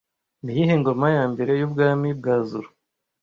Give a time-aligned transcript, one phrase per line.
[0.43, 2.69] Niyihe ngoma ya mbere yubwami bwa zulu